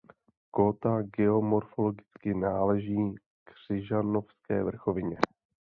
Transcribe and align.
Kóta 0.51 1.01
geomorfologicky 1.07 2.33
náleží 2.33 3.15
Křižanovské 3.43 4.63
vrchovině. 4.63 5.17